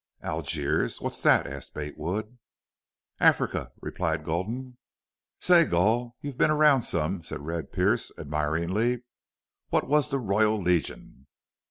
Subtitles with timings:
[0.23, 0.99] "Algiers.
[0.99, 2.39] What's thet?" asked Bate Wood.
[3.19, 4.79] "Africa," replied Gulden.
[5.37, 9.03] "Say, Gul, you've been around some," said Red Pearce, admiringly.
[9.69, 11.27] "What was the Royal Legion?"